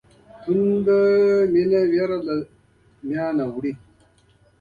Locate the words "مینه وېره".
1.53-2.17